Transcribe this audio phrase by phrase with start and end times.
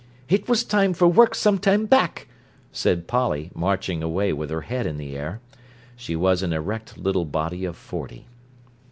[0.27, 2.27] "It was time for work some time back,"
[2.71, 5.41] said Polly, marching away with her head in the air.
[5.95, 8.25] She was an erect little body of forty.